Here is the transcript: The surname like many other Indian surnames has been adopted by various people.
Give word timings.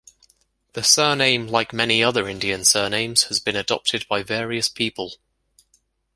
The 0.73 0.81
surname 0.81 1.45
like 1.47 1.73
many 1.73 2.03
other 2.03 2.27
Indian 2.27 2.65
surnames 2.65 3.25
has 3.25 3.39
been 3.39 3.55
adopted 3.55 4.07
by 4.07 4.23
various 4.23 4.67
people. 4.67 5.17